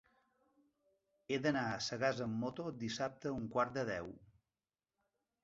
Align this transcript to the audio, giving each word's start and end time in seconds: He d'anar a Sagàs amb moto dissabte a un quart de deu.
He 1.29 1.37
d'anar 1.43 1.65
a 1.73 1.75
Sagàs 1.89 2.23
amb 2.25 2.39
moto 2.45 2.67
dissabte 2.85 3.31
a 3.33 3.35
un 3.43 3.47
quart 3.59 3.79
de 3.79 3.87
deu. 3.93 4.11